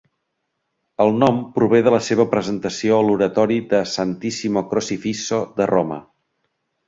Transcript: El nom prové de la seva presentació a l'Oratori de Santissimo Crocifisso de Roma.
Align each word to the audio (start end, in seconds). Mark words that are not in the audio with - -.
El 1.03 1.11
nom 1.23 1.35
prové 1.57 1.81
de 1.87 1.91
la 1.95 1.99
seva 2.07 2.25
presentació 2.31 2.97
a 3.01 3.05
l'Oratori 3.09 3.59
de 3.75 3.83
Santissimo 3.93 4.63
Crocifisso 4.71 5.43
de 5.61 5.69
Roma. 5.75 6.01